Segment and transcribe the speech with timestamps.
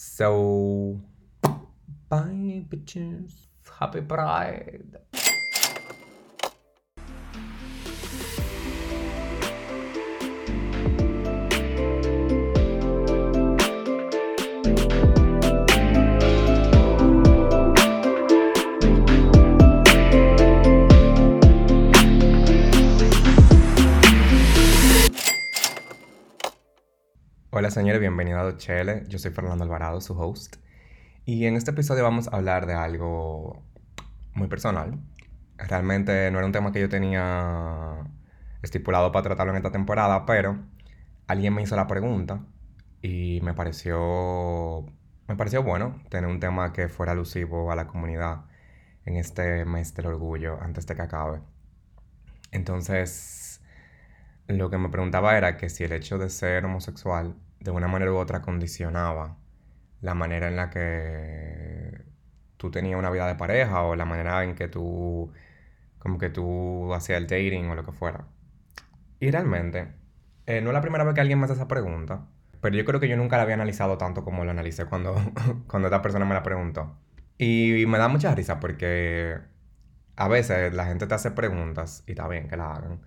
[0.00, 1.00] So,
[2.08, 3.32] bye bitches.
[3.66, 4.94] Happy Pride.
[27.78, 29.04] Señores, bienvenidos a Chele.
[29.06, 30.56] Yo soy Fernando Alvarado, su host.
[31.24, 33.62] Y en este episodio vamos a hablar de algo
[34.34, 34.98] muy personal.
[35.58, 38.04] Realmente no era un tema que yo tenía
[38.62, 40.58] estipulado para tratarlo en esta temporada, pero
[41.28, 42.40] alguien me hizo la pregunta
[43.00, 44.84] y me pareció
[45.28, 48.46] me pareció bueno tener un tema que fuera alusivo a la comunidad
[49.04, 51.42] en este mes del orgullo antes de que acabe.
[52.50, 53.62] Entonces,
[54.48, 57.36] lo que me preguntaba era que si el hecho de ser homosexual
[57.68, 59.36] de una manera u otra condicionaba
[60.00, 62.02] la manera en la que
[62.56, 65.32] tú tenías una vida de pareja o la manera en que tú
[65.98, 68.26] como que tú hacías el dating o lo que fuera.
[69.20, 69.88] Y realmente,
[70.46, 72.26] eh, no es la primera vez que alguien me hace esa pregunta,
[72.60, 75.14] pero yo creo que yo nunca la había analizado tanto como lo analicé cuando,
[75.66, 76.96] cuando esta persona me la preguntó.
[77.36, 79.38] Y me da mucha risa porque
[80.16, 83.00] a veces la gente te hace preguntas, y está bien que la hagan,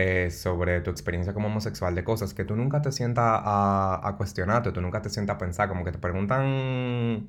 [0.00, 4.16] eh, sobre tu experiencia como homosexual, de cosas que tú nunca te sientas a, a,
[4.16, 7.28] cuestionarte, tú nunca te sientas a pensar, como que te preguntan,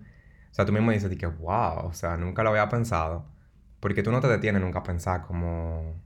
[0.51, 3.25] o sea, tú mismo dices que, wow, o sea, nunca lo había pensado,
[3.79, 5.99] porque tú no te detienes nunca a pensar como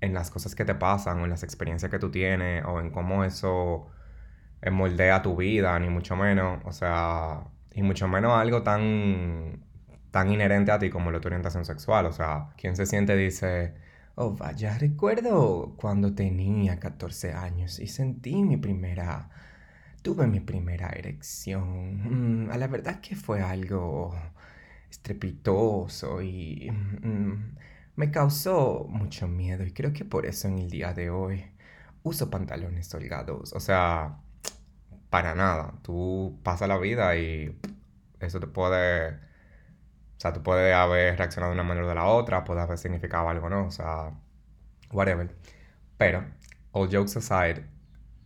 [0.00, 2.90] en las cosas que te pasan, o en las experiencias que tú tienes, o en
[2.90, 3.86] cómo eso
[4.72, 9.64] moldea tu vida, ni mucho menos, o sea, y mucho menos algo tan,
[10.10, 13.85] tan inherente a ti como lo tu orientación sexual, o sea, quien se siente dice
[14.18, 19.30] Oh, vaya, recuerdo cuando tenía 14 años y sentí mi primera...
[20.02, 22.46] Tuve mi primera erección.
[22.46, 24.14] Mm, a la verdad que fue algo
[24.90, 27.56] estrepitoso y mm,
[27.96, 31.44] me causó mucho miedo y creo que por eso en el día de hoy
[32.02, 33.52] uso pantalones holgados.
[33.52, 34.18] O sea,
[35.10, 35.74] para nada.
[35.82, 37.58] Tú pasas la vida y
[38.20, 39.18] eso te puede
[40.16, 42.78] o sea, tú puedes haber reaccionado de una manera o de la otra, puede haber
[42.78, 43.66] significado algo, ¿no?
[43.66, 44.12] O sea,
[44.92, 45.34] whatever.
[45.98, 46.24] Pero,
[46.72, 47.66] all jokes aside,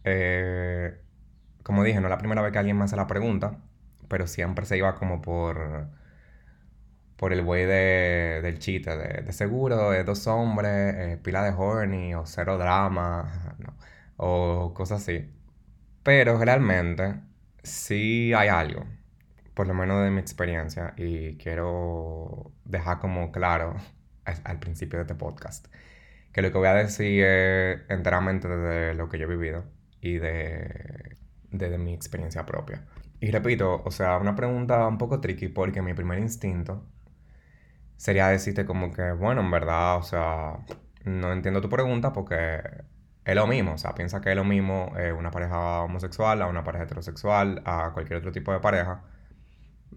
[0.05, 1.01] eh,
[1.63, 3.59] como dije, no es la primera vez que alguien me hace la pregunta,
[4.09, 5.89] pero siempre se iba como por
[7.17, 11.51] por el güey de, del chiste, de, de seguro, de dos hombres, eh, pila de
[11.51, 13.77] horny o cero drama, no,
[14.17, 15.31] o cosas así.
[16.03, 17.17] Pero realmente
[17.63, 18.85] sí hay algo
[19.55, 23.77] por lo menos de mi experiencia, y quiero dejar como claro
[24.45, 25.67] al, principio de este podcast,
[26.33, 29.65] que lo que voy a decir es enteramente de lo que yo he vivido
[30.01, 31.17] y de,
[31.51, 32.87] de, mi experiencia propia.
[33.21, 36.87] Y repito, o sea, una pregunta un poco tricky porque mi primer instinto
[37.97, 40.59] sería decirte como que, bueno, en verdad, o sea,
[41.05, 42.63] no entiendo tu pregunta porque
[43.25, 46.47] es lo mismo, o sea, piensa que es lo mismo eh, una pareja homosexual a
[46.47, 49.03] una pareja heterosexual, a cualquier otro tipo de pareja.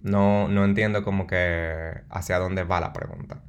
[0.02, 3.44] No, no entiendo como que hacia dónde va la pregunta.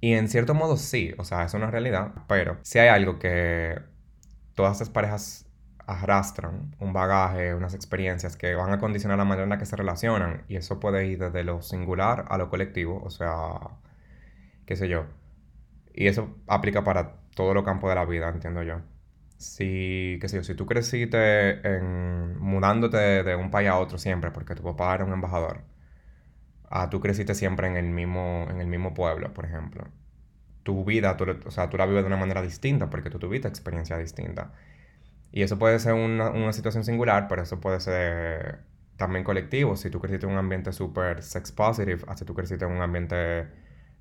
[0.00, 3.80] Y en cierto modo sí, o sea, es una realidad, pero si hay algo que
[4.54, 5.46] todas estas parejas
[5.86, 9.76] arrastran, un bagaje, unas experiencias que van a condicionar la manera en la que se
[9.76, 13.78] relacionan, y eso puede ir desde lo singular a lo colectivo, o sea,
[14.66, 15.06] qué sé yo.
[15.94, 18.80] Y eso aplica para todo lo campo de la vida, entiendo yo.
[19.38, 21.60] Si, qué sé yo, si tú creciste
[22.40, 25.62] mudándote de, un país a otro siempre, porque tu papá era un embajador,
[26.70, 29.84] a tú creciste siempre en el mismo, en el mismo pueblo, por ejemplo.
[30.64, 33.48] Tu vida, tú, o sea, tú la vives de una manera distinta porque tú tuviste
[33.48, 34.52] experiencia distinta.
[35.32, 38.60] Y eso puede ser una, una situación singular, pero eso puede ser
[38.96, 39.76] también colectivo.
[39.76, 43.48] Si tú creciste en un ambiente súper sex positive, si tú creciste en un ambiente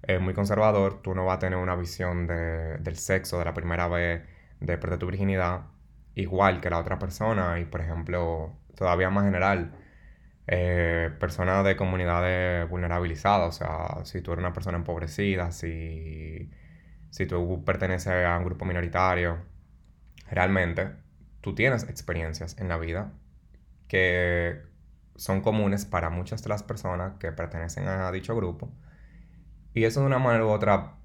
[0.03, 3.53] eh, muy conservador, tú no vas a tener una visión de, del sexo de la
[3.53, 4.23] primera vez
[4.59, 5.61] de perder tu virginidad
[6.15, 9.71] igual que la otra persona y por ejemplo todavía más general
[10.47, 16.49] eh, personas de comunidades vulnerabilizadas o sea si tú eres una persona empobrecida si,
[17.11, 19.39] si tú perteneces a un grupo minoritario
[20.29, 20.91] realmente
[21.41, 23.13] tú tienes experiencias en la vida
[23.87, 24.61] que
[25.15, 28.71] son comunes para muchas de las personas que pertenecen a dicho grupo
[29.73, 30.95] y eso de una manera u otra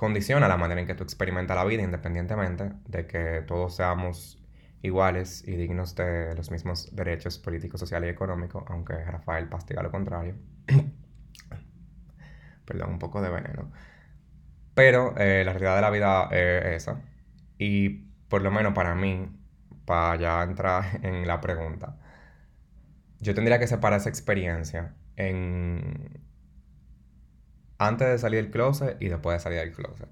[0.00, 4.42] condiciona la manera en que tú experimentas la vida, independientemente de que todos seamos
[4.80, 9.90] iguales y dignos de los mismos derechos políticos, sociales y económicos, aunque Rafael pastiga lo
[9.90, 10.36] contrario.
[12.64, 13.70] Perdón, un poco de veneno.
[14.72, 17.02] Pero eh, la realidad de la vida es esa.
[17.58, 17.90] Y
[18.30, 19.28] por lo menos para mí,
[19.84, 21.98] para ya entrar en la pregunta,
[23.18, 26.19] yo tendría que separar esa experiencia en
[27.80, 30.08] antes de salir del closet y después de salir del closet.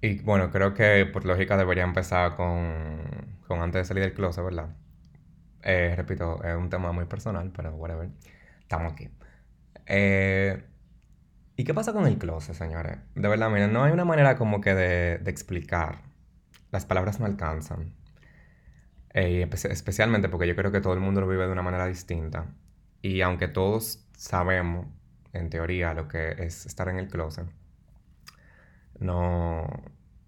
[0.00, 3.02] Y bueno, creo que por lógica debería empezar con,
[3.46, 4.70] con antes de salir del closet, ¿verdad?
[5.62, 8.08] Eh, repito, es un tema muy personal, pero whatever.
[8.60, 9.10] Estamos aquí.
[9.86, 10.64] Eh,
[11.56, 12.98] ¿Y qué pasa con el closet, señores?
[13.14, 16.00] De verdad, miren, no hay una manera como que de, de explicar.
[16.70, 17.94] Las palabras no alcanzan.
[19.12, 22.46] Eh, especialmente porque yo creo que todo el mundo lo vive de una manera distinta.
[23.02, 24.86] Y aunque todos sabemos,
[25.32, 27.46] en teoría, lo que es estar en el closet,
[28.98, 29.62] no,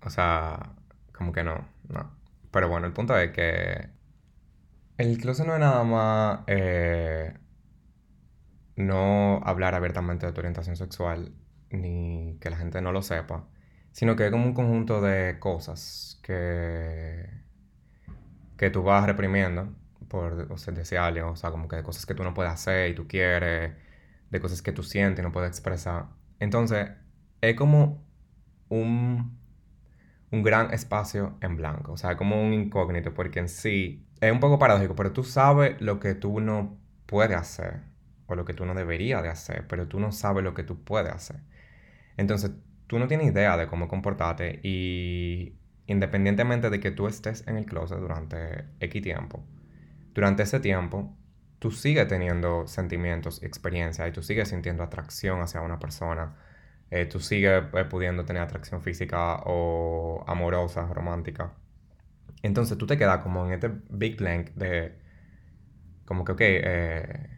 [0.02, 0.74] o sea,
[1.12, 2.10] como que no, no.
[2.50, 3.90] Pero bueno, el punto es que
[4.98, 7.34] el closet no es nada más eh,
[8.76, 11.32] no hablar abiertamente de tu orientación sexual,
[11.70, 13.48] ni que la gente no lo sepa,
[13.92, 17.44] sino que es como un conjunto de cosas que
[18.56, 19.74] que tú vas reprimiendo
[20.08, 20.74] por o sea,
[21.26, 23.72] o sea, como que cosas que tú no puedes hacer y tú quieres,
[24.34, 26.06] de cosas que tú sientes y no puedes expresar.
[26.40, 26.90] Entonces,
[27.40, 28.04] es como
[28.68, 29.38] un,
[30.30, 34.40] un gran espacio en blanco, o sea, como un incógnito, porque en sí es un
[34.40, 37.82] poco paradójico, pero tú sabes lo que tú no puedes hacer
[38.26, 40.82] o lo que tú no deberías de hacer, pero tú no sabes lo que tú
[40.82, 41.40] puedes hacer.
[42.16, 42.52] Entonces,
[42.86, 47.66] tú no tienes idea de cómo comportarte y independientemente de que tú estés en el
[47.66, 49.44] closet durante X tiempo,
[50.14, 51.16] durante ese tiempo,
[51.64, 56.36] tú sigues teniendo sentimientos y experiencias y tú sigues sintiendo atracción hacia una persona,
[56.90, 61.54] eh, tú sigues eh, pudiendo tener atracción física o amorosa, romántica.
[62.42, 64.98] Entonces tú te quedas como en este big blank de,
[66.04, 67.30] como que, ok, eh,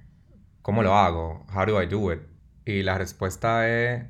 [0.61, 1.47] ¿cómo lo hago?
[1.55, 2.23] How do I do it?
[2.65, 4.07] Y la respuesta es,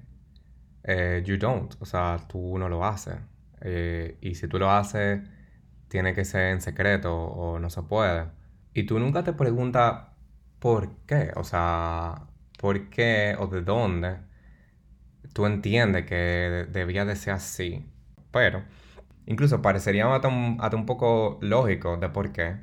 [1.26, 3.16] you don't, o sea, tú no lo haces.
[3.60, 5.20] Eh, y si tú lo haces,
[5.88, 8.28] tiene que ser en secreto o no se puede.
[8.76, 10.08] Y tú nunca te preguntas
[10.58, 12.26] por qué, o sea,
[12.58, 14.18] por qué o de dónde
[15.32, 17.90] tú entiendes que debía de ser así.
[18.30, 18.64] Pero
[19.26, 22.56] incluso parecería hasta un, un poco lógico de por qué.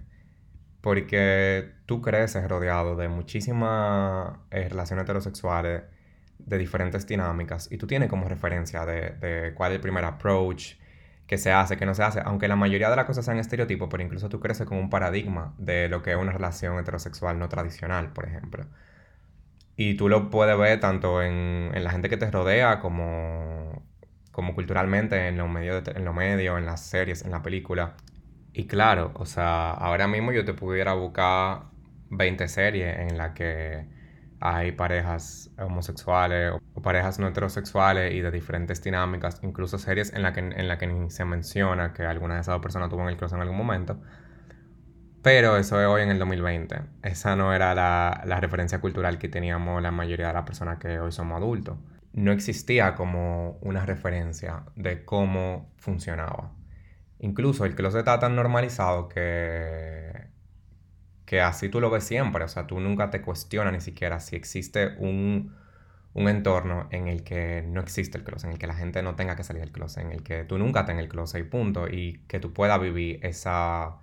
[0.81, 5.83] Porque tú creces rodeado de muchísimas eh, relaciones heterosexuales,
[6.39, 10.75] de diferentes dinámicas, y tú tienes como referencia de, de cuál es el primer approach,
[11.27, 13.87] que se hace, que no se hace, aunque la mayoría de las cosas sean estereotipos,
[13.89, 17.49] pero incluso tú creces con un paradigma de lo que es una relación heterosexual no
[17.49, 18.65] tradicional, por ejemplo.
[19.75, 23.83] Y tú lo puedes ver tanto en, la gente que te rodea como,
[24.31, 27.95] como culturalmente en los medios, en los medios, en las series, en la película.
[28.53, 31.63] Y claro, o sea, ahora mismo yo te pudiera buscar
[32.09, 33.87] 20 series en las que
[34.45, 40.33] hay parejas homosexuales o parejas no heterosexuales y de diferentes dinámicas, incluso series en las
[40.33, 43.07] que, en la que ni se menciona que alguna de esas dos personas tuvo en
[43.07, 44.01] el closet en algún momento.
[45.21, 46.81] Pero eso es hoy en el 2020.
[47.03, 50.99] Esa no era la, la referencia cultural que teníamos la mayoría de las personas que
[50.99, 51.77] hoy somos adultos.
[52.11, 56.51] No existía como una referencia de cómo funcionaba.
[57.19, 60.32] Incluso el closet está tan normalizado que
[61.25, 64.35] que así tú lo ves siempre, o sea, tú nunca te cuestionas ni siquiera si
[64.35, 65.55] existe un,
[66.15, 69.35] entorno en el que no existe el closet, en el que la gente no tenga
[69.35, 72.21] que salir del closet, en el que tú nunca tengas el closet y punto, y
[72.27, 73.97] que tú puedas vivir esa,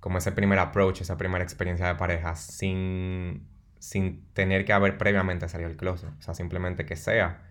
[0.00, 3.46] como ese primer approach, esa primera experiencia de pareja sin,
[3.78, 7.44] sin tener que haber previamente salido del closet, o sea, simplemente que sea.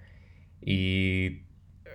[0.61, 1.45] Y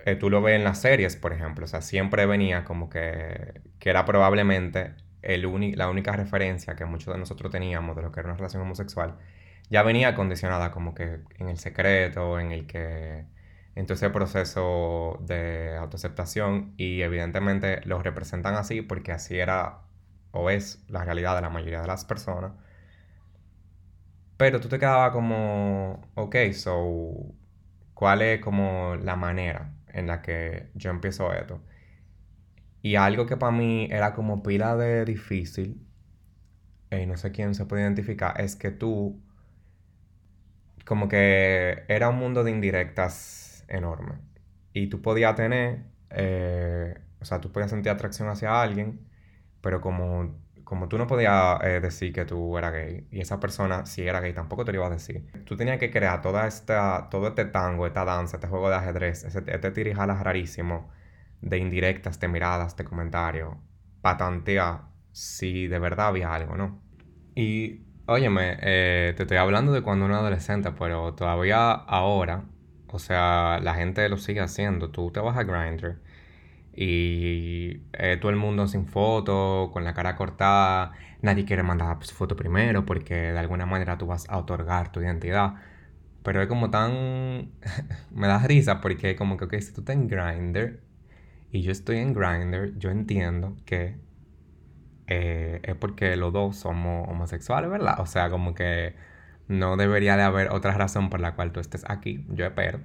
[0.05, 3.61] eh, tú lo ves en las series, por ejemplo, o sea, siempre venía como que,
[3.79, 8.29] que era probablemente la única referencia que muchos de nosotros teníamos de lo que era
[8.29, 9.17] una relación homosexual,
[9.69, 13.25] ya venía condicionada como que en el secreto, en el que
[13.75, 19.81] en todo ese proceso de autoaceptación y evidentemente lo representan así porque así era
[20.31, 22.53] o es la realidad de la mayoría de las personas.
[24.37, 27.35] Pero tú te quedabas como, ok, so,
[27.93, 31.61] ¿cuál es como la manera en la que yo empiezo esto?
[32.81, 35.85] Y algo que para mí era como pila de difícil,
[36.91, 39.21] y no sé quién se puede identificar, es que tú,
[40.85, 44.15] como que era un mundo de indirectas enorme.
[44.73, 49.07] Y tú podías tener, eh, o sea, tú podías sentir atracción hacia alguien,
[49.61, 53.85] pero como, como tú no podías eh, decir que tú eras gay, y esa persona,
[53.85, 57.09] si era gay, tampoco te lo iba a decir, tú tenías que crear toda esta,
[57.09, 60.89] todo este tango, esta danza, este juego de ajedrez, este tirijalas rarísimo
[61.41, 63.55] de indirectas, de miradas, de comentarios,
[64.01, 66.81] patantea si de verdad había algo, ¿no?
[67.35, 72.45] Y, óyeme, eh, te estoy hablando de cuando era adolescente, pero todavía ahora,
[72.87, 74.91] o sea, la gente lo sigue haciendo.
[74.91, 75.99] Tú te vas a Grindr
[76.73, 82.15] y eh, todo el mundo sin foto, con la cara cortada, nadie quiere mandar su
[82.15, 85.55] foto primero porque de alguna manera tú vas a otorgar tu identidad.
[86.23, 87.51] Pero es como tan...
[88.11, 90.86] me da risa porque como que, si tú estás en Grindr
[91.51, 93.97] y yo estoy en Grindr, yo entiendo que
[95.07, 97.99] eh, es porque los dos somos homosexuales, ¿verdad?
[97.99, 98.95] O sea, como que
[99.47, 102.79] no debería de haber otra razón por la cual tú estés aquí, yo espero.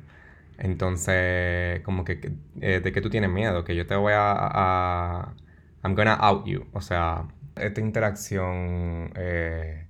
[0.58, 3.64] Entonces, como que, eh, ¿de qué tú tienes miedo?
[3.64, 5.34] Que yo te voy a.
[5.82, 6.66] I'm gonna out you.
[6.72, 9.88] O sea, esta interacción eh,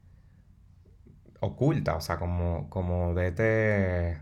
[1.41, 4.13] oculta, o sea, como, como de este,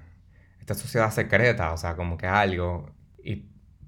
[0.61, 2.90] esta sociedad secreta, o sea, como que algo.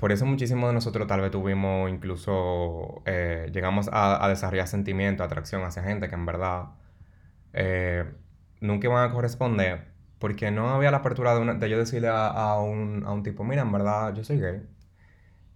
[0.03, 5.63] Por eso muchísimos de nosotros tal vez tuvimos incluso, eh, llegamos a, desarrollar sentimiento, atracción
[5.63, 6.71] hacia gente que en verdad
[8.61, 13.05] nunca iban a corresponder porque no había la apertura de, de yo decirle a, un,
[13.07, 14.63] a un tipo, mira, en verdad yo soy gay.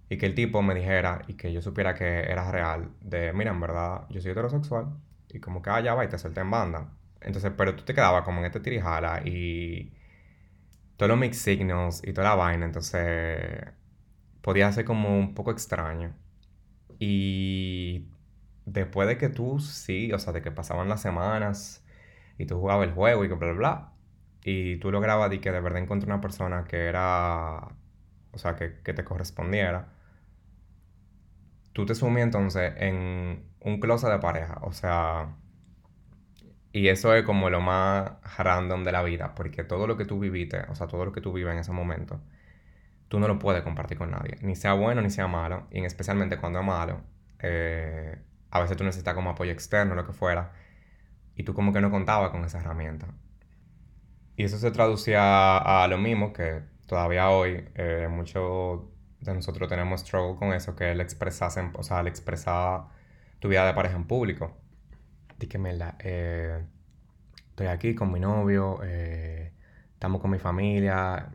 [0.09, 3.51] Y que el tipo me dijera y que yo supiera que era real, de, mira,
[3.51, 4.87] en verdad yo soy heterosexual.
[5.29, 6.93] Y como que, ah, ya va y te solté en banda.
[7.21, 9.93] Entonces, pero tú te quedabas como en este tirijala y
[10.97, 12.65] todos los mix signals y toda la vaina.
[12.65, 13.75] Entonces,
[14.47, 16.15] podía ser como un poco extraño.
[17.01, 18.09] Y
[18.65, 21.85] después de que tú, sí, o sea, de que pasaban las semanas
[22.39, 23.93] y tú jugabas el juego y que bla, bla, bla
[24.45, 27.57] y tú lograbas y que de verdad encontré una persona que era,
[28.31, 29.89] o sea, que, te correspondiera,
[31.73, 35.35] tú te sumí entonces en un closet de pareja, o sea,
[36.73, 40.21] y eso es como lo más random de la vida, porque todo lo que tú
[40.21, 42.21] viviste, o sea, todo lo que tú vives en ese momento,
[43.09, 46.39] tú no lo puedes compartir con nadie, ni sea bueno ni sea malo, y especialmente
[46.39, 47.01] cuando es malo,
[47.41, 48.19] eh,
[48.51, 50.53] a veces tú necesitas como apoyo externo, lo que fuera,
[51.35, 53.07] y tú como que no contabas con esa herramienta.
[54.37, 58.83] Y eso se traducía a lo mismo que todavía hoy eh, muchos
[59.21, 62.85] de nosotros tenemos struggle con eso, que el expresar, o sea, el expresar
[63.39, 64.57] tu vida de pareja en público.
[65.39, 66.65] La eh,
[67.51, 69.53] estoy aquí con mi novio, eh,
[69.93, 71.31] estamos con mi familia.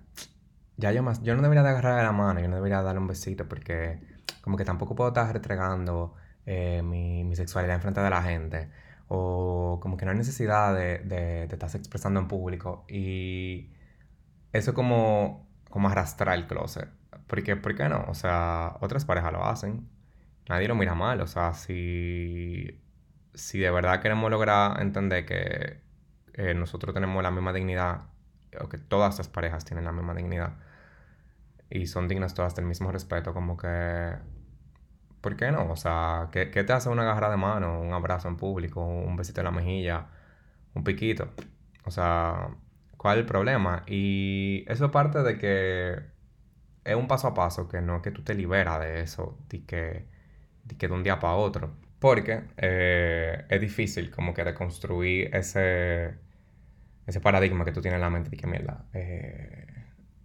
[0.81, 3.07] Ya yo más, yo no debería de agarrar la mano, yo no debería darle un
[3.07, 3.99] besito porque
[4.41, 8.69] como que tampoco puedo estar retregando eh, mi, mi sexualidad en frente de la gente
[9.07, 13.71] o como que no hay necesidad de, de, de expresando en público y
[14.53, 16.89] eso como, como arrastrar el closet.
[17.27, 18.05] Porque, ¿Por qué no?
[18.09, 19.89] O sea, otras parejas lo hacen.
[20.49, 21.21] Nadie lo mira mal.
[21.21, 22.81] O sea, si,
[23.33, 25.81] si de verdad queremos lograr entender que
[26.33, 28.03] eh, nosotros tenemos la misma dignidad,
[28.61, 30.53] o que todas las parejas tienen la misma dignidad,
[31.71, 34.15] y son dignas todas del mismo respeto, como que
[35.21, 35.71] ¿por qué no?
[35.71, 39.41] O sea, ¿qué, te hace una agarra de mano, un abrazo en público, un besito
[39.41, 40.07] en la mejilla,
[40.73, 41.33] un piquito?
[41.85, 42.49] O sea,
[42.97, 43.83] ¿cuál es el problema?
[43.87, 46.01] Y eso es parte de que
[46.83, 49.65] es un paso a paso, que no es que tú te liberas de eso, de
[49.65, 50.07] que
[50.63, 51.75] de, que de un día para otro.
[51.99, 56.15] Porque eh, es difícil como que reconstruir ese,
[57.07, 58.85] ese paradigma que tú tienes en la mente de que mierda.
[58.93, 59.67] Eh,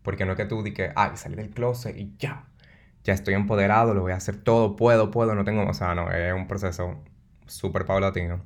[0.06, 2.46] porque no es que tú di que, ay, salí del closet y ya
[3.06, 6.10] ya estoy empoderado, lo voy a hacer todo, puedo, puedo, no tengo, o sea, no,
[6.12, 7.02] es un proceso
[7.46, 8.44] súper paulatino.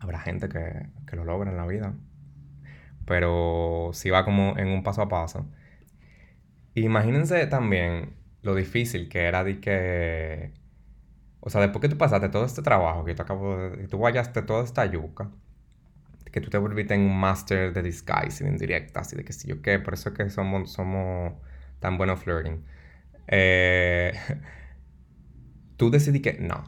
[0.00, 1.94] Habrá gente que, que lo logra en la vida,
[3.06, 5.46] pero si va como en un paso a paso.
[6.74, 10.52] Imagínense también lo difícil que era de que,
[11.40, 14.42] o sea, después que tú pasaste todo este trabajo, que tú acabo de, tú vayaste
[14.42, 15.30] toda esta yuca,
[16.32, 19.48] que tú te volviste en un máster de disguise, en indirectas y de que si
[19.48, 21.34] yo qué, por eso es que somos, somos
[21.80, 22.64] tan buenos flirting
[23.32, 24.12] eh,
[25.76, 26.64] tú decidí que no,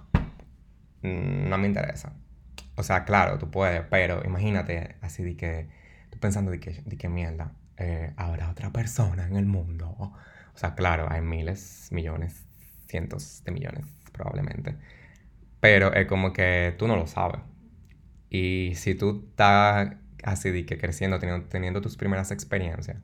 [1.02, 2.14] no me interesa.
[2.76, 5.68] O sea, claro, tú puedes, pero imagínate así de que,
[6.10, 9.94] tú pensando de que, de que mierda, eh, habrá otra persona en el mundo.
[9.98, 12.46] O sea, claro, hay miles, millones,
[12.86, 14.76] cientos de millones probablemente.
[15.60, 17.40] Pero es como que tú no lo sabes.
[18.34, 19.92] Y si tú estás
[20.24, 22.96] así de que creciendo, teniendo, teniendo tus primeras experiencias,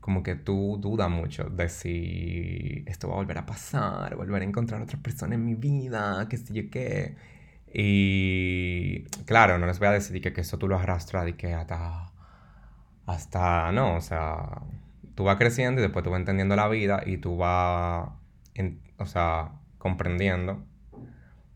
[0.00, 4.44] como que tú dudas mucho de si esto va a volver a pasar, volver a
[4.44, 7.16] encontrar otra persona en mi vida, qué sé yo qué.
[7.72, 11.54] Y claro, no les voy a decir que, que eso tú lo arrastras y que
[11.54, 12.12] hasta,
[13.06, 14.60] hasta, no, o sea,
[15.14, 18.10] tú vas creciendo y después tú vas entendiendo la vida y tú vas,
[18.98, 20.62] o sea, comprendiendo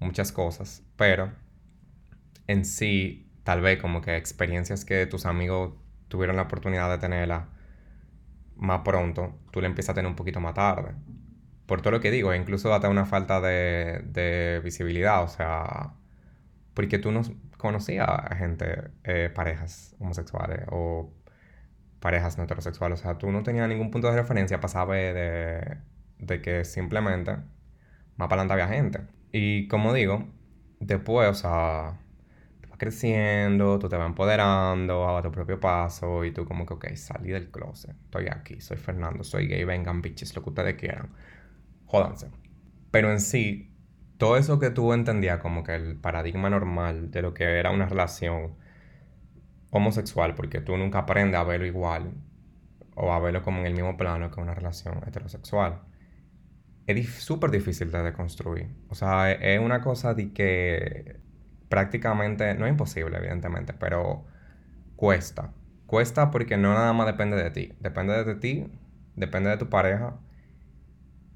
[0.01, 1.33] muchas cosas, pero
[2.47, 5.75] en sí, tal vez como que experiencias que tus amigos
[6.09, 7.49] tuvieron la oportunidad de tenerla
[8.57, 10.93] más pronto, tú le empiezas a tener un poquito más tarde.
[11.67, 15.95] Por todo lo que digo, incluso date una falta de, de visibilidad, o sea,
[16.75, 17.23] porque tú no
[17.59, 21.12] conocías a gente, eh, parejas homosexuales o
[22.00, 25.79] parejas heterosexuales, o sea, tú no tenías ningún punto de referencia para saber de,
[26.19, 27.33] de que simplemente
[28.17, 29.00] más para adelante había gente.
[29.33, 30.29] Y como digo,
[30.81, 31.99] después, o sea,
[32.76, 37.30] creciendo, tú te vas empoderando a tu propio paso y tú como que, ok, salí
[37.30, 41.11] del closet, estoy aquí, soy Fernando, soy gay, vengan bitches, lo que ustedes quieran,
[41.87, 42.30] jódanse.
[42.90, 43.71] Pero en sí,
[44.18, 47.87] todo eso que tú entendías como que el paradigma normal de lo que era una
[47.87, 48.54] relación
[49.71, 52.12] homosexual, porque tú nunca aprendes a verlo igual
[52.95, 55.83] o a verlo como en el mismo plano que una relación heterosexual
[56.87, 58.68] es súper difícil de deconstruir.
[58.88, 61.21] O sea, es una cosa de que
[61.69, 64.25] prácticamente, no es imposible, evidentemente, pero
[64.97, 65.53] cuesta.
[65.87, 67.73] Cuesta porque no nada más depende de ti.
[67.81, 68.67] Depende de ti,
[69.15, 70.19] depende de tu pareja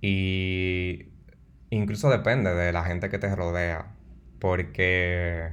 [0.01, 1.13] y
[1.71, 3.95] incluso depende de la gente que te rodea.
[4.41, 5.53] Porque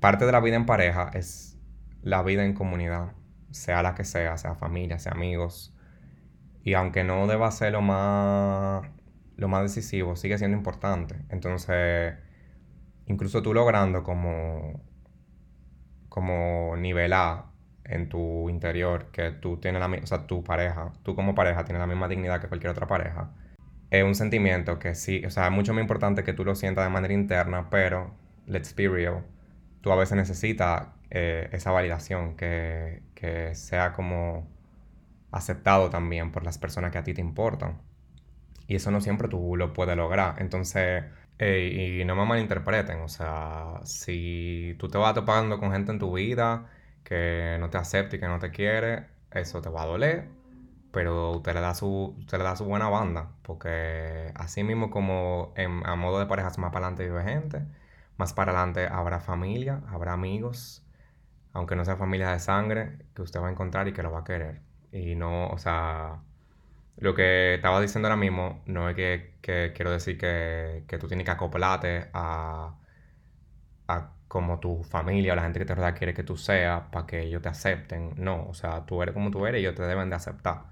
[0.00, 1.58] parte de la vida en pareja es
[2.02, 3.12] la vida en comunidad,
[3.50, 5.74] sea la que sea, sea familia, sea amigos,
[6.62, 8.86] y aunque no deba ser lo más,
[9.36, 11.16] lo más decisivo, sigue siendo importante.
[11.28, 12.14] Entonces,
[13.06, 14.82] incluso tú logrando como,
[16.08, 17.46] como nivelar
[17.84, 21.80] en tu interior que tú tienes la o sea, tu pareja, tú como pareja tienes
[21.80, 23.30] la misma dignidad que cualquier otra pareja.
[23.90, 26.84] Es un sentimiento que sí, o sea, es mucho más importante que tú lo sientas
[26.84, 28.14] de manera interna, pero,
[28.46, 29.24] let's be real,
[29.82, 34.48] tú a veces necesitas eh, esa validación, que, que sea como
[35.30, 37.80] aceptado también por las personas que a ti te importan.
[38.66, 40.36] Y eso no siempre tú lo puedes lograr.
[40.38, 41.04] Entonces,
[41.38, 46.12] y no me malinterpreten, o sea, si tú te vas topando con gente en tu
[46.14, 46.66] vida
[47.02, 50.28] que no te acepta y que no te quiere, eso te va a doler,
[50.92, 55.52] pero usted le da su, usted le da su buena banda, porque así mismo como
[55.56, 57.62] en, a modo de parejas más para adelante vive gente,
[58.16, 60.84] más para adelante habrá familia, habrá amigos,
[61.52, 64.20] aunque no sea familia de sangre, que usted va a encontrar y que lo va
[64.20, 64.62] a querer.
[64.92, 66.22] Y no, o sea,
[66.96, 71.30] lo que estaba diciendo ahora mismo no es que, quiero decir que, tú tienes que
[71.32, 72.76] acoplarte a,
[73.88, 77.06] a como tu familia o la gente que te rodea quiere que tú seas para
[77.06, 78.14] que ellos te acepten.
[78.16, 80.64] No, o sea, tú eres como tú eres y ellos te deben de aceptar.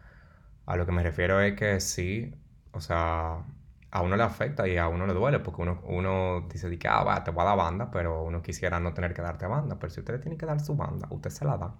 [0.66, 2.34] A lo que me refiero es que sí,
[2.72, 3.44] o sea,
[3.90, 7.04] a uno le afecta y a uno le duele porque uno, uno dice que ah,
[7.04, 9.78] va, te va a dar banda, pero uno quisiera no tener que darte banda.
[9.78, 11.74] Pero si usted tiene que dar su banda, usted se la da.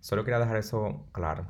[0.00, 1.46] Solo quería dejar eso claro.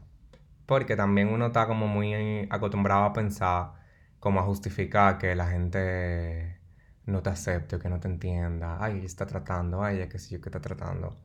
[0.66, 3.72] Porque también uno está como muy acostumbrado a pensar,
[4.20, 6.58] como a justificar que la gente
[7.06, 8.78] no te acepte o que no te entienda.
[8.82, 11.16] Ay, ella está tratando, ay, ella que sí, que está tratando.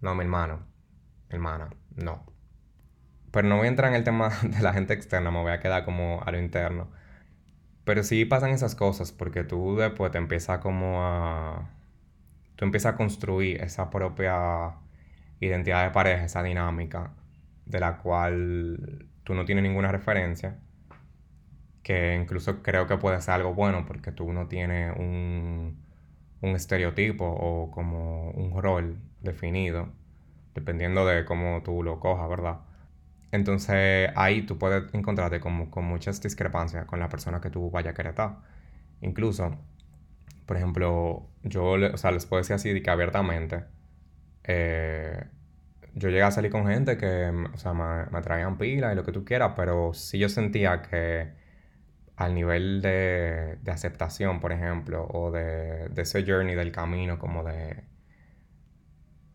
[0.00, 0.66] No, mi hermano,
[1.28, 2.24] hermana, no.
[3.30, 5.60] Pero no voy a entrar en el tema de la gente externa, me voy a
[5.60, 6.90] quedar como a lo interno.
[7.84, 11.70] Pero sí pasan esas cosas porque tú después te empiezas como a...
[12.56, 14.76] Tú empiezas a construir esa propia
[15.40, 17.12] identidad de pareja, esa dinámica
[17.68, 20.58] de la cual tú no tienes ninguna referencia,
[21.82, 25.82] que incluso creo que puede ser algo bueno porque tú no tienes un,
[26.42, 29.88] un estereotipo o como un rol definido,
[30.54, 32.60] dependiendo de cómo tú lo cojas, ¿verdad?
[33.32, 37.92] Entonces ahí tú puedes encontrarte como, con muchas discrepancias con la persona que tú vayas
[37.92, 38.38] a querer estar.
[39.02, 39.56] Incluso,
[40.46, 43.64] por ejemplo, yo o sea, les puedo decir así abiertamente,
[44.44, 45.24] eh,
[45.98, 49.04] yo llegué a salir con gente que, o sea, me, me traían pilas y lo
[49.04, 51.32] que tú quieras, pero sí yo sentía que
[52.16, 57.44] al nivel de, de aceptación, por ejemplo, o de, de, ese journey del camino, como
[57.44, 57.84] de,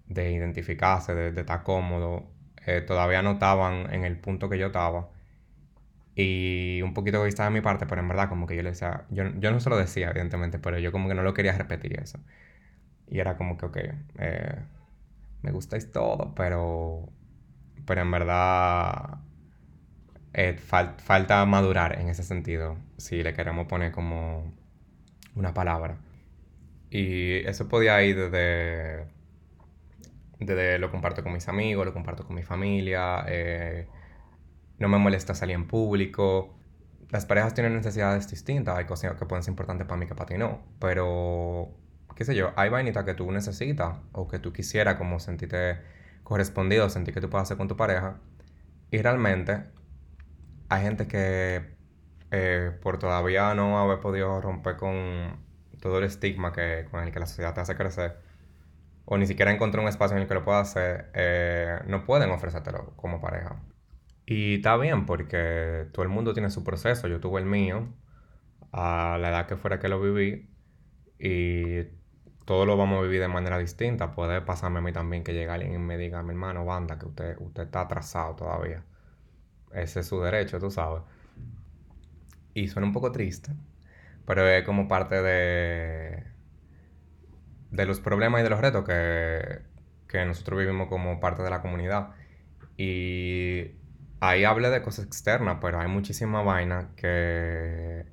[0.07, 2.31] de identificarse, de, estar cómodo,
[2.65, 5.09] eh, todavía no estaban en el punto que yo estaba.
[6.15, 9.05] Y un poquito egoísta de mi parte, pero en verdad como que yo le decía,
[9.09, 11.99] yo, yo no se lo decía, evidentemente, pero yo como que no lo quería repetir
[11.99, 12.19] eso.
[13.07, 13.77] Y era como que, ok,
[14.19, 14.59] eh,
[15.43, 17.09] me gustáis todo, pero,
[17.85, 19.19] pero en verdad
[20.33, 24.53] eh, falta madurar en ese sentido, si le queremos poner como
[25.35, 25.97] una palabra.
[26.89, 29.05] Y eso podía ir desde,
[30.39, 33.87] desde lo comparto con mis amigos, lo comparto con mi familia, eh,
[34.79, 36.55] no me molesta salir en público.
[37.09, 40.27] Las parejas tienen necesidades distintas, hay cosas que pueden ser importantes para mí que para
[40.27, 41.82] ti no, pero
[42.15, 45.79] qué sé yo, hay vainitas que tú necesitas o que tú quisieras como sentirte
[46.23, 48.19] correspondido, sentir que tú puedes hacer con tu pareja.
[48.91, 49.63] Y realmente
[50.69, 51.75] hay gente que
[52.31, 55.43] eh, por todavía no haber podido romper con
[55.81, 58.17] todo el estigma que, con el que la sociedad te hace crecer,
[59.05, 62.31] o ni siquiera encontrar un espacio en el que lo pueda hacer, eh, no pueden
[62.31, 63.61] ofrecértelo como pareja.
[64.25, 67.07] Y está bien porque todo el mundo tiene su proceso.
[67.07, 67.89] Yo tuve el mío
[68.71, 70.49] a la edad que fuera que lo viví
[71.19, 71.83] y
[72.45, 74.11] todos lo vamos a vivir de manera distinta.
[74.13, 77.05] Puede pasarme a mí también que llegue alguien y me diga, mi hermano, banda, que
[77.07, 78.83] usted, usted está atrasado todavía.
[79.73, 81.03] Ese es su derecho, tú sabes.
[82.53, 83.51] Y suena un poco triste,
[84.25, 86.23] pero es como parte de,
[87.71, 89.61] de los problemas y de los retos que,
[90.07, 92.11] que nosotros vivimos como parte de la comunidad.
[92.77, 93.71] Y
[94.19, 98.05] ahí hablé de cosas externas, pero hay muchísima vaina que,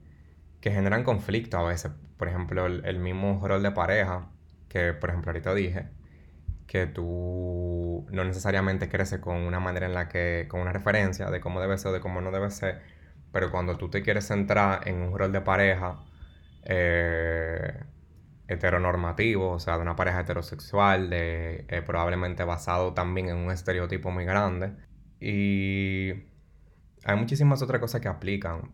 [0.61, 1.93] que generan conflicto a veces.
[2.21, 4.31] Por ejemplo, el, el mismo rol de pareja,
[4.69, 5.89] que por ejemplo ahorita dije,
[6.67, 11.41] que tú no necesariamente creces con una manera en la que, con una referencia de
[11.41, 12.83] cómo debe ser o de cómo no debe ser,
[13.33, 15.99] pero cuando tú te quieres centrar en un rol de pareja
[16.65, 17.85] eh,
[18.49, 24.11] heteronormativo, o sea, de una pareja heterosexual, de, eh, probablemente basado también en un estereotipo
[24.13, 24.75] muy grande,
[25.21, 26.13] y
[27.05, 28.73] hay muchísimas otras cosas que aplican.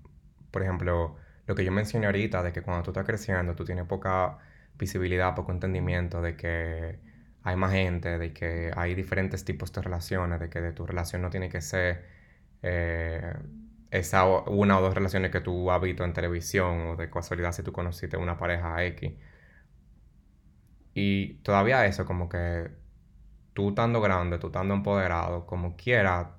[0.51, 3.87] Por ejemplo, lo que yo mencioné ahorita, de que cuando tú estás creciendo, tú tienes
[3.87, 4.39] poca
[4.79, 6.99] visibilidad, poco entendimiento de que
[7.43, 11.23] hay más gente, de que hay diferentes tipos de relaciones, de que de tu relación
[11.23, 12.05] no tiene que ser
[12.63, 13.35] eh,
[13.91, 17.63] esa una o dos relaciones que tú has visto en televisión o de casualidad si
[17.63, 19.13] tú conociste una pareja X.
[20.95, 22.71] Y todavía eso, como que
[23.55, 26.37] tú estando grande, tú estando empoderado, como quiera,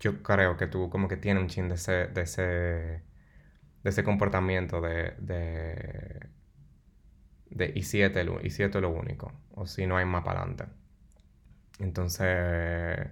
[0.00, 3.02] yo creo que tú como que tienes un chin de ese, de ese,
[3.82, 6.30] de ese comportamiento de, de
[7.50, 10.24] de y si este, y si esto es lo único, o si no hay más
[10.24, 10.64] para adelante.
[11.78, 13.08] Entonces,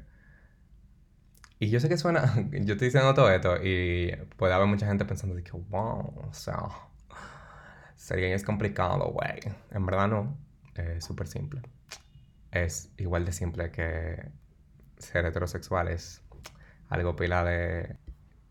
[1.59, 5.05] y yo sé que suena, yo estoy diciendo todo esto y puede haber mucha gente
[5.05, 6.69] pensando de que, wow, o sea,
[7.97, 9.41] sería es complicado, güey.
[9.71, 10.39] En verdad no,
[10.75, 11.63] es súper simple.
[12.51, 14.31] Es igual de simple que
[14.99, 16.23] ser heterosexual es
[16.89, 17.97] algo pila de...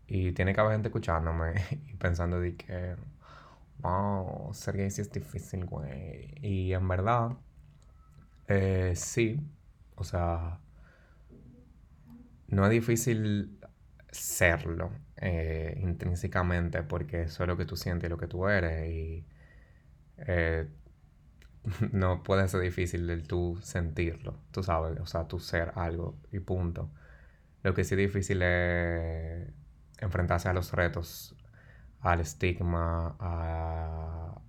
[0.08, 1.54] Y tiene que haber gente escuchándome
[1.88, 2.96] y pensando de que
[3.80, 6.34] wow, ser gay sí es difícil, güey.
[6.42, 7.32] Y en verdad,
[8.48, 9.40] eh, sí,
[9.96, 10.60] o sea,
[12.48, 13.58] no es difícil
[14.10, 18.90] serlo eh, intrínsecamente porque eso es lo que tú sientes y lo que tú eres
[18.90, 19.26] y
[20.18, 20.68] eh,
[21.92, 26.40] no puede ser difícil el tú sentirlo, tú sabes, o sea, tú ser algo y
[26.40, 26.90] punto.
[27.62, 29.48] Lo que sí es difícil es
[29.98, 31.36] enfrentarse a los retos
[32.00, 34.40] al estigma, a,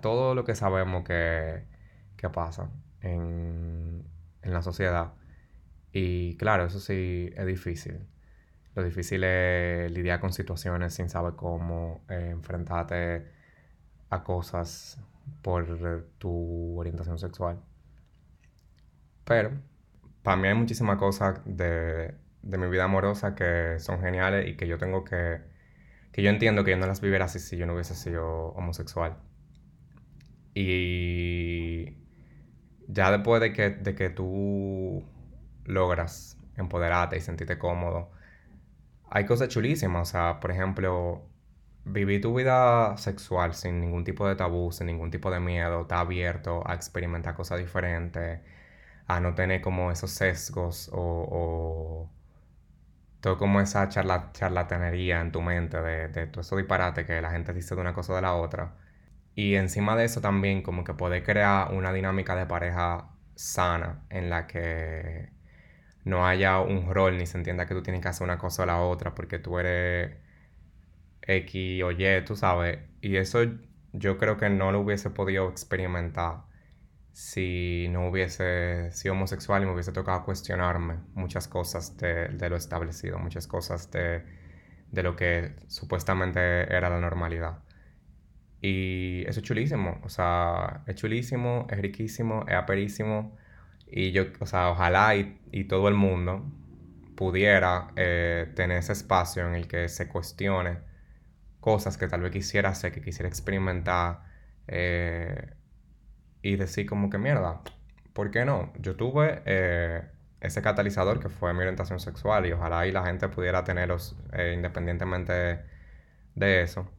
[0.00, 1.64] todo lo que sabemos que,
[2.32, 4.04] pasa en,
[4.42, 5.12] la sociedad.
[5.92, 8.06] Y claro, eso sí es difícil.
[8.74, 13.26] Lo difícil es lidiar con situaciones sin saber cómo eh, enfrentarte
[14.10, 15.00] a cosas
[15.42, 17.60] por tu orientación sexual.
[19.24, 19.50] Pero
[20.22, 24.66] para mí hay muchísimas cosas de, de mi vida amorosa que son geniales y que
[24.66, 25.40] yo tengo que
[26.12, 29.16] que yo entiendo que yo no las viviera así si yo no hubiese sido homosexual.
[30.54, 31.96] Y
[32.88, 35.04] ya después de que, de que tú
[35.64, 38.10] logras empoderarte y sentirte cómodo,
[39.10, 40.08] hay cosas chulísimas.
[40.08, 41.22] O sea, por ejemplo,
[41.84, 46.00] vivir tu vida sexual sin ningún tipo de tabú, sin ningún tipo de miedo, está
[46.00, 48.40] abierto a experimentar cosas diferentes,
[49.06, 52.10] a no tener como esos sesgos o
[53.20, 57.30] todo como esa charla, charlatanería en tu mente de, de todo eso disparate que la
[57.30, 58.76] gente dice de una cosa o de la otra.
[59.34, 64.30] Y encima de eso también como que puede crear una dinámica de pareja sana en
[64.30, 65.32] la que
[66.04, 68.66] no haya un rol ni se entienda que tú tienes que hacer una cosa o
[68.66, 70.16] la otra porque tú eres
[71.22, 72.78] X o Y, tú sabes.
[73.00, 73.40] Y eso
[73.92, 76.42] yo creo que no lo hubiese podido experimentar
[77.12, 83.18] si no hubiese sido homosexual y me hubiese tocado cuestionarme muchas cosas de, lo establecido,
[83.18, 84.24] muchas cosas de,
[84.92, 87.58] lo que supuestamente era la normalidad.
[88.62, 93.36] Y eso es chulísimo, o sea, es chulísimo, es riquísimo, es aperísimo.
[93.86, 96.44] Y yo, o sea, ojalá y, todo el mundo
[97.16, 100.78] pudiera eh, tener ese espacio en el que se cuestione
[101.60, 104.22] cosas que tal vez quisiera hacer, que quisiera experimentar.
[104.68, 105.54] Eh,
[106.42, 107.60] y decir como que mierda,
[108.12, 108.72] ¿por qué no?
[108.78, 110.02] Yo tuve eh,
[110.40, 114.52] ese catalizador que fue mi orientación sexual y ojalá y la gente pudiera tenerlos eh,
[114.54, 115.60] independientemente
[116.34, 116.90] de eso.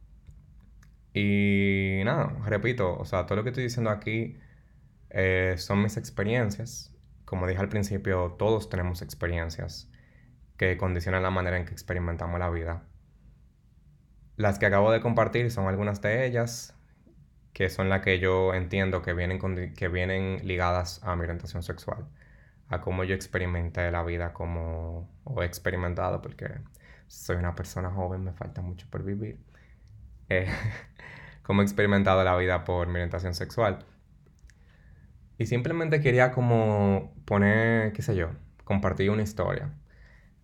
[1.14, 4.38] Y nada, repito, o sea, todo lo que estoy diciendo aquí
[5.10, 6.94] eh, son mis experiencias.
[7.24, 9.90] Como dije al principio, todos tenemos experiencias
[10.56, 12.84] que condicionan la manera en que experimentamos la vida.
[14.36, 16.74] Las que acabo de compartir son algunas de ellas
[17.52, 19.38] que son las que yo entiendo que vienen,
[19.74, 22.06] que vienen ligadas a mi orientación sexual,
[22.68, 26.48] a cómo yo experimenté la vida como, o he experimentado, porque
[27.08, 29.38] soy una persona joven, me falta mucho por vivir,
[30.28, 30.48] eh,
[31.42, 33.84] cómo he experimentado la vida por mi orientación sexual.
[35.38, 38.30] Y simplemente quería como poner, qué sé yo,
[38.64, 39.72] compartir una historia.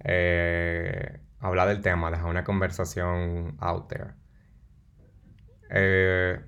[0.05, 4.15] Eh, hablar del tema, dejar una conversación out there.
[5.71, 6.41] Eh,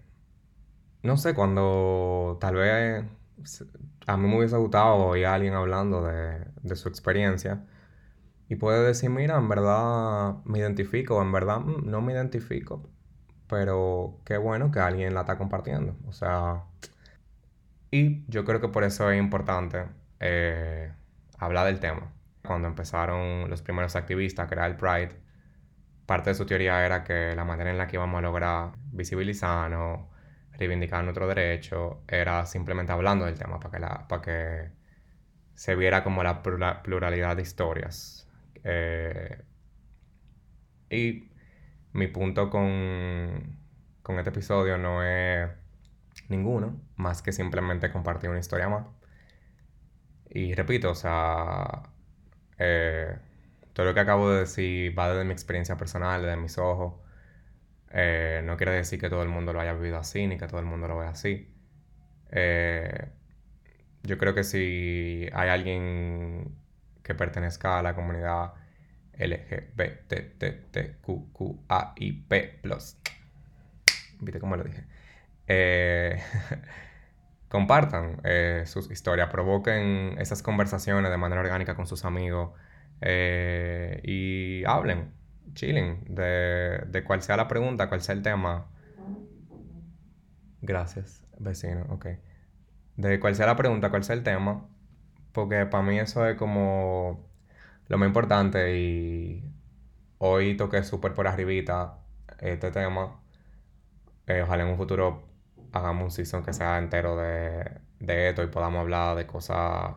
[1.02, 3.04] no sé, cuando tal vez
[4.06, 7.64] a mí me hubiese gustado oír a alguien hablando de, su experiencia
[8.48, 12.90] y puede decir, mira, en verdad me identifico, en verdad mm, no me identifico,
[13.48, 15.96] pero qué bueno que alguien la está compartiendo.
[16.08, 16.64] O sea,
[17.90, 19.86] y yo creo que por eso es importante
[20.20, 20.92] eh,
[21.38, 22.12] hablar del tema.
[22.44, 25.20] Cuando empezaron los primeros activistas a crear el Pride,
[26.06, 30.10] parte de su teoría era que la manera en la que íbamos a lograr visibilizarnos,
[30.58, 34.70] reivindicar nuestro derecho, era simplemente hablando del tema para que, la, para que
[35.54, 38.28] se viera como la pluralidad de historias.
[38.64, 39.42] Eh,
[40.90, 41.30] y
[41.92, 43.58] mi punto con,
[44.02, 45.50] con este episodio no es
[46.28, 48.86] ninguno, más que simplemente compartir una historia más.
[50.30, 51.82] Y repito, o sea,
[52.58, 53.18] eh,
[53.72, 56.94] todo lo que acabo de decir va desde mi experiencia personal, desde mis ojos.
[57.92, 60.60] Eh, no quiere decir que todo el mundo lo haya vivido así, ni que todo
[60.60, 61.52] el mundo lo vea así.
[62.30, 63.08] Eh,
[64.02, 66.56] yo creo que si hay alguien
[67.02, 68.54] que pertenezca a la comunidad
[69.18, 70.30] LGBTTQQAIP+,
[74.20, 74.84] ¿viste cómo lo dije?
[75.46, 76.22] Eh,
[77.48, 78.20] compartan
[78.66, 82.52] sus historias, provoquen esas conversaciones de manera orgánica con sus amigos
[83.02, 85.12] y hablen,
[85.54, 88.68] chillen de, de cuál sea la pregunta, cuál sea el tema.
[90.62, 92.06] Gracias, vecino, ok.
[92.96, 94.68] De cuál sea la pregunta, cuál sea el tema,
[95.32, 97.28] porque para mí eso es como
[97.88, 99.44] lo más importante y
[100.18, 101.98] hoy toqué súper por arribita
[102.40, 103.20] este tema.
[104.42, 105.28] ojalá en un futuro
[105.72, 109.94] hagamos un season que sea entero de, de esto y podamos hablar de cosas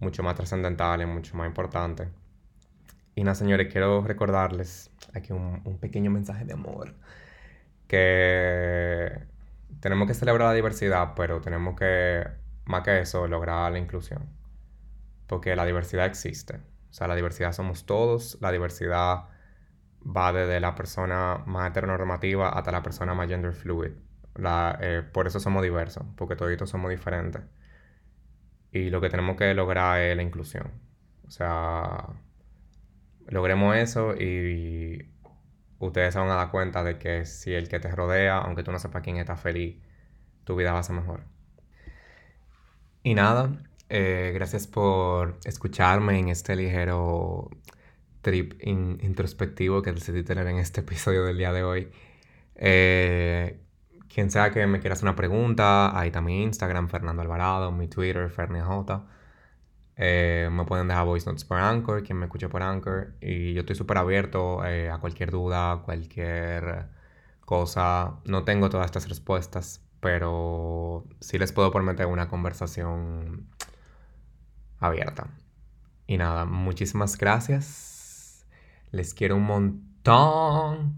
[0.00, 2.08] mucho más trascendentales, mucho más importantes.
[3.18, 6.94] Y nada, señores, quiero recordarles aquí un, un pequeño mensaje de amor.
[7.88, 9.26] Que
[9.80, 12.24] tenemos que celebrar la diversidad, pero tenemos que,
[12.66, 14.28] más que eso, lograr la inclusión.
[15.26, 16.58] Porque la diversidad existe.
[16.90, 18.38] O sea, la diversidad somos todos.
[18.40, 19.24] La diversidad
[20.04, 23.92] va desde la persona más heteronormativa hasta la persona más gender fluid.
[24.36, 27.42] La, eh, por eso somos diversos, porque todos somos diferentes.
[28.70, 30.70] Y lo que tenemos que lograr es la inclusión.
[31.26, 32.06] O sea,
[33.28, 35.08] logremos eso y
[35.78, 38.72] ustedes se van a dar cuenta de que si el que te rodea, aunque tú
[38.72, 39.76] no sepas quién está feliz,
[40.44, 41.24] tu vida va a ser mejor.
[43.02, 43.50] Y nada,
[43.88, 47.50] eh, gracias por escucharme en este ligero
[48.22, 51.90] trip introspectivo que decidí tener en este episodio del día de hoy.
[52.56, 53.60] Eh,
[54.08, 57.88] quien sea que me quiera hacer una pregunta, ahí está mi Instagram, Fernando Alvarado, mi
[57.88, 59.02] Twitter, FerniJ.
[59.98, 63.14] Eh, me pueden dejar voice notes por Anchor, quien me escuche por Anchor.
[63.20, 66.86] Y yo estoy súper abierto eh, a cualquier duda, cualquier
[67.44, 68.20] cosa.
[68.24, 73.48] No tengo todas estas respuestas, pero sí les puedo prometer una conversación
[74.78, 75.28] abierta.
[76.06, 78.46] Y nada, muchísimas gracias.
[78.92, 80.94] Les quiero un montón.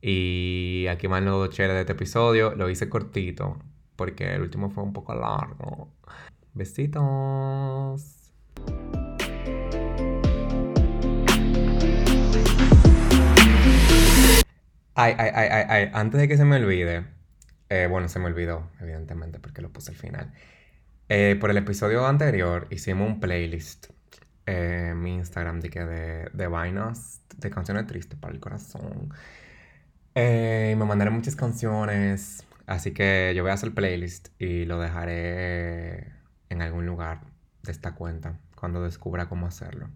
[0.00, 2.54] Y aquí van los dos de este episodio.
[2.54, 3.58] Lo hice cortito
[3.96, 5.88] porque el último fue un poco largo.
[6.54, 8.15] Besitos.
[14.98, 17.04] Ay, ay, ay, ay, ay, antes de que se me olvide,
[17.68, 20.32] eh, bueno, se me olvidó, evidentemente, porque lo puse al final.
[21.10, 23.88] Eh, por el episodio anterior hicimos un playlist
[24.46, 29.12] en mi Instagram de, de, vainas, de canciones tristes para el corazón.
[30.14, 36.12] Eh, me mandaré muchas canciones, así que yo voy a hacer playlist y lo dejaré
[36.48, 37.20] en algún lugar
[37.62, 39.88] de esta cuenta cuando descubra cómo hacerlo.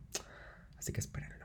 [0.79, 1.40] Así que esperen.